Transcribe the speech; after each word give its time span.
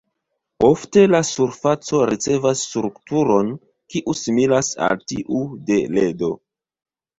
Ofte 0.69 1.03
la 1.15 1.19
surfaco 1.31 1.99
ricevas 2.11 2.65
strukturon 2.71 3.53
kiu 3.95 4.17
similas 4.23 4.73
al 4.89 5.07
tiu 5.13 5.47
de 5.71 5.81
ledo. 6.01 6.35